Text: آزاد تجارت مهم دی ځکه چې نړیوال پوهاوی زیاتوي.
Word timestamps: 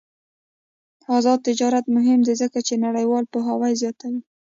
آزاد 1.17 1.39
تجارت 1.47 1.85
مهم 1.95 2.19
دی 2.27 2.33
ځکه 2.41 2.59
چې 2.67 2.73
نړیوال 2.85 3.23
پوهاوی 3.33 3.73
زیاتوي. 3.81 4.21